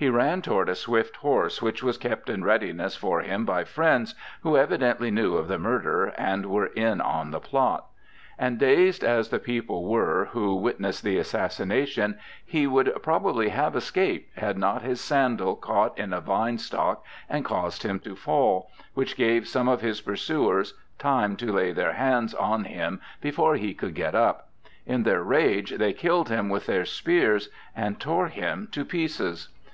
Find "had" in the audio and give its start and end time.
14.38-14.56